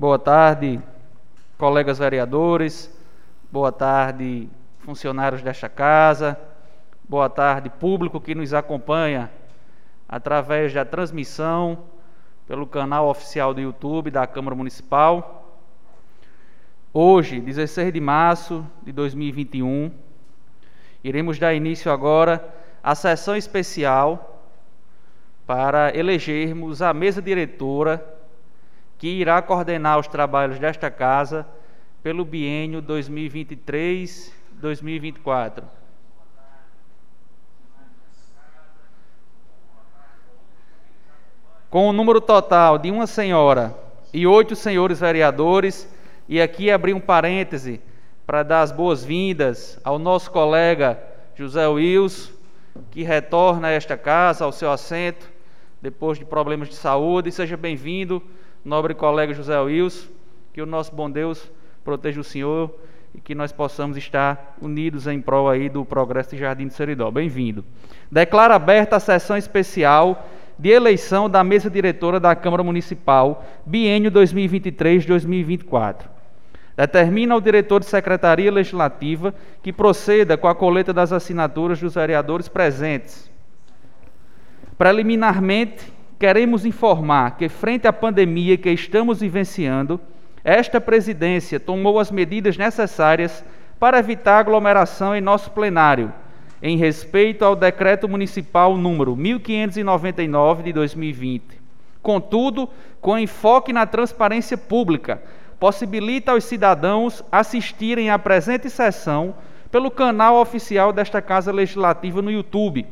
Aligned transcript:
Boa 0.00 0.18
tarde, 0.18 0.80
colegas 1.58 1.98
vereadores. 1.98 2.90
Boa 3.52 3.70
tarde, 3.70 4.48
funcionários 4.78 5.42
desta 5.42 5.68
casa. 5.68 6.40
Boa 7.06 7.28
tarde, 7.28 7.68
público 7.68 8.18
que 8.18 8.34
nos 8.34 8.54
acompanha 8.54 9.30
através 10.08 10.72
da 10.72 10.86
transmissão 10.86 11.84
pelo 12.48 12.66
canal 12.66 13.08
oficial 13.08 13.52
do 13.52 13.60
YouTube 13.60 14.10
da 14.10 14.26
Câmara 14.26 14.56
Municipal. 14.56 15.60
Hoje, 16.94 17.38
16 17.38 17.92
de 17.92 18.00
março 18.00 18.66
de 18.82 18.92
2021, 18.92 19.92
iremos 21.04 21.38
dar 21.38 21.52
início 21.52 21.92
agora 21.92 22.42
à 22.82 22.94
sessão 22.94 23.36
especial 23.36 24.48
para 25.46 25.94
elegermos 25.94 26.80
a 26.80 26.94
mesa 26.94 27.20
diretora 27.20 28.18
que 29.00 29.08
irá 29.08 29.42
coordenar 29.42 29.98
os 29.98 30.06
trabalhos 30.06 30.60
desta 30.60 30.90
casa 30.90 31.44
pelo 32.02 32.22
biênio 32.24 32.82
2023-2024. 32.82 35.64
com 41.70 41.86
o 41.86 41.90
um 41.90 41.92
número 41.92 42.20
total 42.20 42.76
de 42.76 42.90
uma 42.90 43.06
senhora 43.06 43.72
e 44.12 44.26
oito 44.26 44.56
senhores 44.56 44.98
vereadores, 44.98 45.88
e 46.28 46.42
aqui 46.42 46.68
abrir 46.68 46.94
um 46.94 47.00
parêntese 47.00 47.80
para 48.26 48.42
dar 48.42 48.62
as 48.62 48.72
boas-vindas 48.72 49.78
ao 49.84 49.96
nosso 49.96 50.32
colega 50.32 51.00
José 51.36 51.68
Wills, 51.68 52.32
que 52.90 53.04
retorna 53.04 53.68
a 53.68 53.70
esta 53.70 53.96
casa, 53.96 54.44
ao 54.44 54.50
seu 54.50 54.72
assento, 54.72 55.30
depois 55.80 56.18
de 56.18 56.24
problemas 56.24 56.68
de 56.68 56.74
saúde. 56.74 57.30
Seja 57.30 57.56
bem-vindo, 57.56 58.20
nobre 58.64 58.94
colega 58.94 59.34
José 59.34 59.58
Wills, 59.60 60.08
que 60.52 60.60
o 60.60 60.66
nosso 60.66 60.94
bom 60.94 61.10
Deus 61.10 61.50
proteja 61.84 62.20
o 62.20 62.24
senhor 62.24 62.74
e 63.14 63.20
que 63.20 63.34
nós 63.34 63.52
possamos 63.52 63.96
estar 63.96 64.56
unidos 64.60 65.06
em 65.06 65.20
prol 65.20 65.48
aí 65.48 65.68
do 65.68 65.84
progresso 65.84 66.30
de 66.30 66.38
Jardim 66.38 66.66
do 66.66 66.72
Seridó. 66.72 67.10
Bem-vindo. 67.10 67.64
Declara 68.10 68.54
aberta 68.54 68.96
a 68.96 69.00
sessão 69.00 69.36
especial 69.36 70.28
de 70.58 70.68
eleição 70.68 71.28
da 71.28 71.42
mesa 71.42 71.70
diretora 71.70 72.20
da 72.20 72.36
Câmara 72.36 72.62
Municipal, 72.62 73.44
biênio 73.64 74.10
2023-2024. 74.10 76.04
Determina 76.76 77.34
ao 77.34 77.40
diretor 77.40 77.80
de 77.80 77.86
Secretaria 77.86 78.52
Legislativa 78.52 79.34
que 79.62 79.72
proceda 79.72 80.36
com 80.36 80.48
a 80.48 80.54
coleta 80.54 80.92
das 80.92 81.12
assinaturas 81.12 81.80
dos 81.80 81.94
vereadores 81.94 82.48
presentes. 82.48 83.30
Preliminarmente, 84.78 85.92
queremos 86.20 86.66
informar 86.66 87.38
que, 87.38 87.48
frente 87.48 87.88
à 87.88 87.92
pandemia 87.92 88.58
que 88.58 88.70
estamos 88.70 89.20
vivenciando, 89.20 89.98
esta 90.44 90.78
presidência 90.78 91.58
tomou 91.58 91.98
as 91.98 92.10
medidas 92.10 92.58
necessárias 92.58 93.42
para 93.78 93.98
evitar 93.98 94.38
aglomeração 94.38 95.16
em 95.16 95.20
nosso 95.22 95.50
plenário 95.50 96.12
em 96.62 96.76
respeito 96.76 97.42
ao 97.42 97.56
decreto 97.56 98.06
municipal 98.06 98.76
número 98.76 99.16
1599 99.16 100.64
de 100.64 100.74
2020. 100.74 101.42
Contudo, 102.02 102.68
com 103.00 103.18
enfoque 103.18 103.72
na 103.72 103.86
transparência 103.86 104.58
pública, 104.58 105.22
possibilita 105.58 106.32
aos 106.32 106.44
cidadãos 106.44 107.24
assistirem 107.32 108.10
à 108.10 108.18
presente 108.18 108.68
sessão 108.68 109.34
pelo 109.70 109.90
canal 109.90 110.36
oficial 110.36 110.92
desta 110.92 111.22
Casa 111.22 111.50
Legislativa 111.50 112.20
no 112.20 112.30
YouTube, 112.30 112.86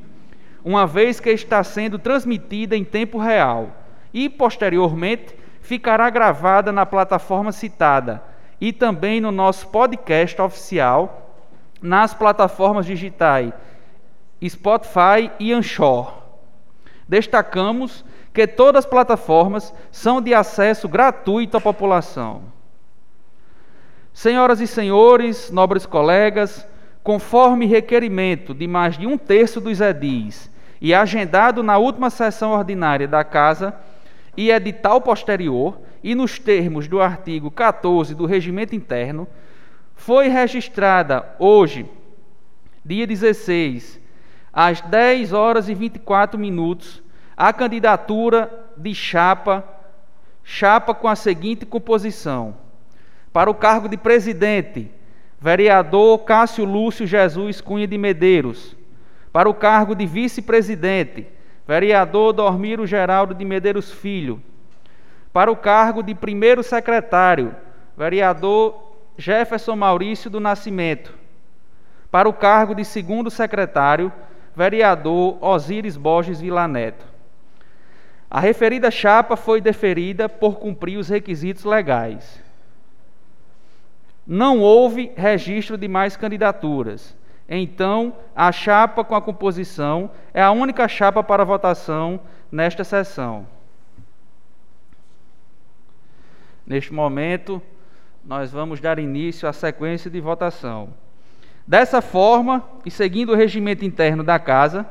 uma 0.69 0.87
vez 0.87 1.19
que 1.19 1.31
está 1.31 1.65
sendo 1.65 1.99
transmitida 1.99 2.77
em 2.77 2.85
tempo 2.85 3.17
real 3.17 3.71
e, 4.13 4.29
posteriormente, 4.29 5.35
ficará 5.63 6.11
gravada 6.11 6.71
na 6.71 6.85
plataforma 6.85 7.53
citada 7.53 8.23
e 8.61 8.71
também 8.71 9.19
no 9.19 9.33
nosso 9.33 9.69
podcast 9.69 10.39
oficial 10.43 11.33
nas 11.81 12.13
plataformas 12.13 12.85
digitais 12.85 13.51
Spotify 14.47 15.31
e 15.41 15.55
Anchor. 15.55 16.13
Destacamos 17.09 18.05
que 18.35 18.47
todas 18.47 18.85
as 18.85 18.91
plataformas 18.91 19.73
são 19.91 20.21
de 20.21 20.35
acesso 20.35 20.87
gratuito 20.87 21.57
à 21.57 21.63
população. 21.63 22.43
Senhoras 24.13 24.61
e 24.61 24.67
senhores, 24.67 25.51
nobres 25.51 25.87
colegas, 25.87 26.69
conforme 27.03 27.65
requerimento 27.65 28.53
de 28.53 28.67
mais 28.67 28.99
de 28.99 29.07
um 29.07 29.17
terço 29.17 29.63
dos 29.63 29.81
edis 29.81 30.58
e 30.81 30.95
agendado 30.95 31.63
na 31.63 31.79
última 31.79 32.11
sessão 32.11 32.53
ordinária 32.53 33.09
da 33.09 33.25
Casa 33.25 33.75
e 34.37 34.51
edital 34.51 35.01
posterior, 35.01 35.81
e 36.03 36.15
nos 36.15 36.39
termos 36.39 36.87
do 36.87 37.01
artigo 37.01 37.51
14 37.51 38.15
do 38.15 38.25
Regimento 38.25 38.75
Interno, 38.75 39.27
foi 39.97 40.29
registrada 40.29 41.27
hoje, 41.41 41.85
dia 42.85 43.05
16, 43.05 44.01
às 44.53 44.81
10 44.81 45.33
horas 45.33 45.69
e 45.69 45.75
24 45.75 46.39
minutos, 46.39 47.03
a 47.37 47.53
candidatura 47.53 48.49
de 48.77 48.95
chapa, 48.95 49.65
chapa 50.45 50.95
com 50.95 51.09
a 51.09 51.17
seguinte 51.17 51.67
composição: 51.67 52.57
para 53.33 53.51
o 53.51 53.55
cargo 53.55 53.89
de 53.89 53.97
presidente, 53.97 54.91
vereador 55.41 56.19
Cássio 56.21 56.65
Lúcio 56.65 57.07
Jesus 57.07 57.61
Cunha 57.61 57.89
de 57.89 57.99
Medeiros, 57.99 58.77
para 59.33 59.49
o 59.49 59.55
cargo 59.55 59.95
de 59.95 60.07
vice-presidente, 60.07 61.27
vereador 61.67 62.33
Dormiro 62.33 62.87
Geraldo 62.87 63.35
de 63.35 63.45
Medeiros 63.45 63.93
Filho, 63.93 64.43
para 65.33 65.51
o 65.51 65.57
cargo 65.57 66.03
de 66.03 66.15
primeiro 66.15 66.63
secretário, 66.63 67.55
vereador 67.97 68.95
Jefferson 69.17 69.77
Maurício 69.77 70.31
do 70.31 70.41
Nascimento. 70.41 71.13
Para 72.11 72.29
o 72.29 72.33
cargo 72.33 72.75
de 72.75 72.85
segundo 72.85 73.31
secretário, 73.31 74.11
vereador 74.57 75.37
Osíris 75.45 75.97
Borges 75.97 76.41
Vilaneto. 76.41 77.05
A 78.31 78.41
referida 78.41 78.91
chapa 78.91 79.37
foi 79.37 79.61
deferida 79.61 80.29
por 80.29 80.59
cumprir 80.59 80.99
os 80.99 81.09
requisitos 81.09 81.65
legais. 81.65 82.43
Não 84.27 84.61
houve 84.61 85.13
registro 85.17 85.77
de 85.79 85.89
mais 85.89 86.17
candidaturas. 86.17 87.17
Então, 87.49 88.15
a 88.37 88.53
chapa 88.53 89.03
com 89.03 89.15
a 89.15 89.23
composição 89.23 90.11
é 90.35 90.43
a 90.43 90.51
única 90.51 90.87
chapa 90.87 91.23
para 91.23 91.45
votação 91.45 92.21
nesta 92.53 92.85
sessão. 92.85 93.47
Neste 96.67 96.93
momento, 96.93 97.63
nós 98.23 98.53
vamos 98.53 98.79
dar 98.79 98.99
início 98.99 99.49
à 99.49 99.53
sequência 99.55 100.11
de 100.11 100.21
votação. 100.21 100.93
Dessa 101.67 102.03
forma, 102.03 102.63
e 102.85 102.91
seguindo 102.91 103.33
o 103.33 103.35
regimento 103.35 103.85
interno 103.85 104.23
da 104.23 104.39
Casa, 104.39 104.87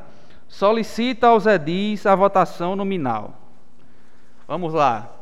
solicita 0.48 1.28
aos 1.28 1.46
edis 1.46 2.04
a 2.06 2.16
votação 2.16 2.74
nominal. 2.74 3.34
Vamos 4.48 4.72
lá. 4.72 5.12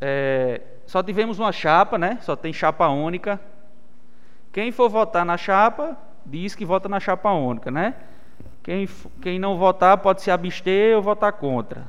É, 0.00 0.60
só 0.86 1.02
tivemos 1.02 1.38
uma 1.38 1.52
chapa, 1.52 1.96
né? 1.96 2.18
Só 2.20 2.36
tem 2.36 2.52
chapa 2.52 2.88
única. 2.88 3.40
Quem 4.52 4.72
for 4.72 4.88
votar 4.88 5.24
na 5.24 5.36
chapa, 5.36 5.96
diz 6.28 6.54
que 6.54 6.64
vota 6.64 6.88
na 6.88 7.00
chapa 7.00 7.32
única, 7.32 7.70
né? 7.70 7.94
Quem, 8.62 8.88
quem 9.22 9.38
não 9.38 9.56
votar 9.56 9.96
pode 9.98 10.22
se 10.22 10.30
abster 10.30 10.96
ou 10.96 11.02
votar 11.02 11.32
contra. 11.32 11.86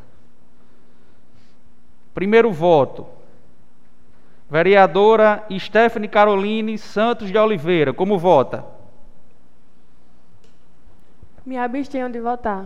Primeiro 2.13 2.51
voto. 2.51 3.05
Vereadora 4.49 5.45
Stephanie 5.59 6.09
Caroline 6.09 6.77
Santos 6.77 7.29
de 7.29 7.37
Oliveira, 7.37 7.93
como 7.93 8.17
vota? 8.17 8.65
Me 11.45 11.57
abstenho 11.57 12.09
de 12.09 12.19
votar. 12.19 12.65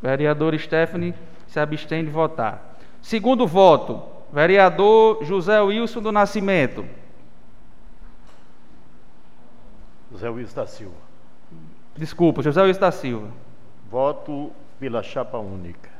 Vereador 0.00 0.58
Stephanie 0.58 1.14
se 1.46 1.58
abstém 1.58 2.04
de 2.04 2.10
votar. 2.10 2.76
Segundo 3.02 3.46
voto, 3.46 4.02
vereador 4.32 5.24
José 5.24 5.60
Wilson 5.60 6.00
do 6.00 6.12
Nascimento. 6.12 6.84
José 10.10 10.28
Wilson 10.28 10.54
da 10.54 10.66
Silva. 10.66 10.96
Desculpa, 11.96 12.42
José 12.42 12.62
Wilson 12.62 12.80
da 12.80 12.90
Silva. 12.90 13.28
Voto 13.90 14.52
pela 14.78 15.02
chapa 15.02 15.38
única. 15.38 15.90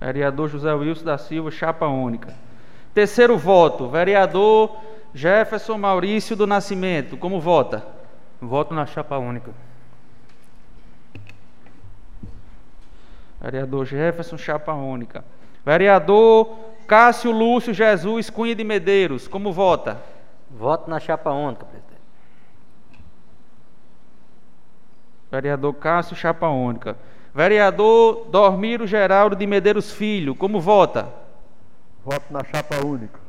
Vereador 0.00 0.48
José 0.48 0.72
Wilson 0.72 1.04
da 1.04 1.18
Silva, 1.18 1.50
chapa 1.50 1.86
única. 1.86 2.34
Terceiro 2.94 3.36
voto, 3.36 3.88
vereador 3.88 4.76
Jefferson 5.14 5.78
Maurício 5.78 6.36
do 6.36 6.46
Nascimento, 6.46 7.16
como 7.16 7.40
vota? 7.40 7.86
Voto 8.40 8.74
na 8.74 8.86
chapa 8.86 9.18
única. 9.18 9.52
Vereador 13.40 13.86
Jefferson, 13.86 14.36
chapa 14.36 14.72
única. 14.72 15.24
Vereador 15.64 16.56
Cássio 16.86 17.30
Lúcio 17.30 17.74
Jesus 17.74 18.30
Cunha 18.30 18.54
de 18.54 18.64
Medeiros, 18.64 19.28
como 19.28 19.52
vota? 19.52 20.00
Voto 20.50 20.90
na 20.90 20.98
chapa 20.98 21.30
única, 21.30 21.64
presidente. 21.64 21.98
Vereador 25.30 25.74
Cássio, 25.74 26.16
chapa 26.16 26.48
única. 26.48 26.96
Vereador 27.34 28.26
Dormiro 28.30 28.86
Geraldo 28.86 29.36
de 29.36 29.46
Medeiros 29.46 29.92
Filho, 29.92 30.34
como 30.34 30.60
vota? 30.60 31.08
Voto 32.04 32.24
na 32.30 32.42
chapa 32.42 32.84
única. 32.84 33.20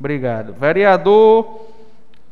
Obrigado. 0.00 0.54
Vereador 0.54 1.66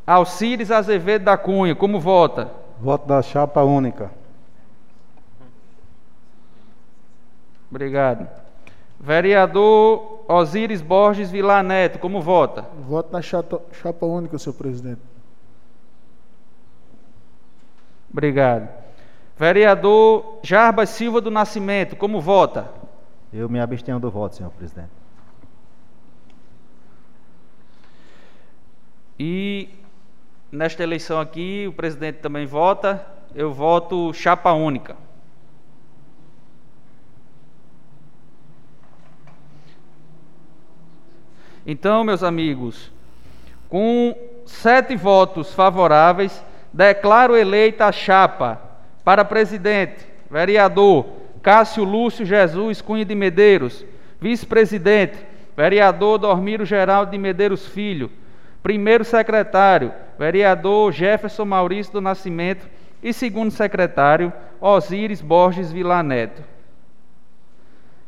Alcires 0.05 0.71
Azevedo 0.71 1.25
da 1.25 1.37
Cunha, 1.37 1.75
como 1.75 1.99
vota? 1.99 2.51
Voto 2.79 3.07
da 3.07 3.21
chapa 3.21 3.63
única. 3.63 4.11
Obrigado. 7.69 8.42
Vereador 9.03 10.23
Osíris 10.29 10.81
Borges 10.81 11.29
Vilar 11.29 11.61
Neto, 11.61 11.99
como 11.99 12.21
vota? 12.21 12.61
Voto 12.87 13.11
na 13.11 13.21
chapa, 13.21 13.61
chapa 13.73 14.05
única, 14.05 14.39
senhor 14.39 14.55
presidente. 14.55 15.01
Obrigado. 18.09 18.69
Vereador 19.37 20.39
Jarbas 20.41 20.87
Silva 20.87 21.19
do 21.19 21.29
Nascimento, 21.29 21.97
como 21.97 22.21
vota? 22.21 22.71
Eu 23.33 23.49
me 23.49 23.59
abstenho 23.59 23.99
do 23.99 24.09
voto, 24.09 24.37
senhor 24.37 24.51
presidente. 24.51 24.91
E 29.19 29.67
nesta 30.49 30.81
eleição 30.81 31.19
aqui, 31.19 31.65
o 31.67 31.73
presidente 31.73 32.19
também 32.19 32.45
vota. 32.45 33.05
Eu 33.35 33.51
voto 33.51 34.13
chapa 34.13 34.53
única. 34.53 34.95
Então, 41.65 42.03
meus 42.03 42.23
amigos, 42.23 42.91
com 43.69 44.15
sete 44.45 44.95
votos 44.95 45.53
favoráveis, 45.53 46.43
declaro 46.71 47.35
eleita 47.35 47.85
a 47.85 47.91
chapa 47.91 48.61
para 49.03 49.23
presidente, 49.23 50.05
vereador 50.29 51.05
Cássio 51.41 51.83
Lúcio 51.83 52.25
Jesus 52.25 52.81
Cunha 52.81 53.05
de 53.05 53.15
Medeiros, 53.15 53.85
vice-presidente, 54.19 55.17
vereador 55.55 56.17
Dormiro 56.17 56.65
Geraldo 56.65 57.11
de 57.11 57.17
Medeiros 57.17 57.67
Filho, 57.67 58.09
primeiro 58.61 59.03
secretário, 59.03 59.93
vereador 60.17 60.91
Jefferson 60.91 61.45
Maurício 61.45 61.93
do 61.93 62.01
Nascimento 62.01 62.65
e 63.01 63.11
segundo 63.11 63.51
secretário, 63.51 64.31
Osíris 64.61 65.21
Borges 65.21 65.71
Vilar 65.71 66.03
Neto. 66.03 66.52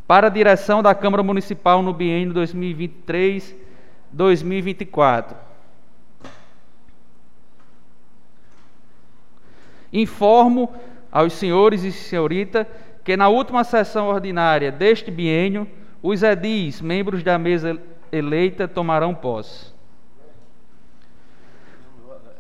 Para 0.08 0.28
a 0.28 0.30
direção 0.30 0.84
da 0.84 0.94
Câmara 0.94 1.24
Municipal 1.24 1.82
no 1.82 1.92
biênio 1.92 2.32
2023-2024. 4.14 5.36
Informo 9.92 10.72
aos 11.12 11.34
senhores 11.34 11.84
e 11.84 11.92
senhorita 11.92 12.68
que 13.04 13.18
na 13.18 13.30
última 13.30 13.64
sessão 13.64 14.08
ordinária 14.08 14.72
deste 14.72 15.10
biênio, 15.10 15.68
os 16.04 16.22
edis, 16.22 16.82
membros 16.82 17.24
da 17.24 17.40
mesa 17.40 17.80
eleita, 18.12 18.68
tomarão 18.68 19.16
posse. 19.16 19.74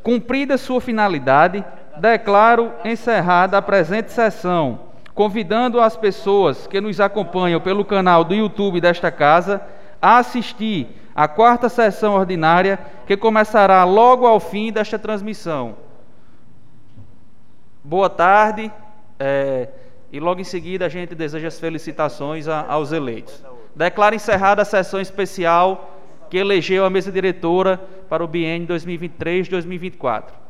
Cumprida 0.04 0.56
sua 0.58 0.80
finalidade, 0.80 1.66
declaro 1.98 2.72
encerrada 2.84 3.58
a 3.58 3.62
presente 3.62 4.12
sessão, 4.12 4.85
convidando 5.16 5.80
as 5.80 5.96
pessoas 5.96 6.68
que 6.68 6.82
nos 6.82 7.00
acompanham 7.00 7.62
pelo 7.62 7.86
canal 7.86 8.26
do 8.26 8.36
YouTube 8.36 8.82
desta 8.82 9.10
casa 9.10 9.62
a 10.02 10.18
assistir 10.18 10.90
à 11.16 11.26
quarta 11.26 11.70
sessão 11.70 12.16
ordinária, 12.16 12.78
que 13.08 13.16
começará 13.16 13.86
logo 13.86 14.28
ao 14.28 14.42
fim 14.42 14.74
desta 14.74 15.00
transmissão. 15.00 15.78
Boa 17.82 18.10
tarde, 18.10 18.70
é, 19.18 19.70
e 20.12 20.20
logo 20.20 20.42
em 20.42 20.44
seguida 20.44 20.86
a 20.86 20.90
gente 20.90 21.16
deseja 21.16 21.48
as 21.48 21.58
felicitações 21.58 22.50
a, 22.50 22.66
aos 22.68 22.92
eleitos. 22.92 23.42
Declaro 23.74 24.16
encerrada 24.16 24.64
a 24.64 24.66
sessão 24.66 25.00
especial 25.00 25.92
que 26.30 26.38
elegeu 26.38 26.84
a 26.84 26.90
mesa 26.90 27.12
diretora 27.12 27.80
para 28.10 28.24
o 28.24 28.28
biênio 28.28 28.68
2023-2024. 28.68 30.45